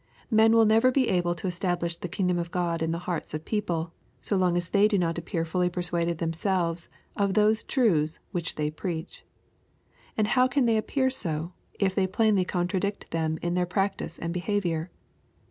[0.31, 3.45] "Men will never be able to establish the kingdom of Gk)d in the hearts of
[3.45, 8.55] people, so long as they do not appear fully persuaded themselves of those truths which
[8.55, 9.23] they preach.
[10.17, 14.33] And how can they appear sa if they plainly contradict them in their practice and
[14.33, 14.89] behavior